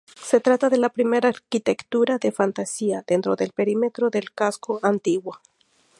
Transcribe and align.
Se 0.19 0.39
trata 0.39 0.69
de 0.71 0.79
la 0.79 0.89
primera 0.89 1.29
arquitectura 1.29 2.17
de 2.17 2.31
"fantasía", 2.31 3.03
dentro 3.05 3.35
del 3.35 3.51
perímetro 3.51 4.09
del 4.09 4.31
casco 4.33 4.79
antiguo. 4.81 5.39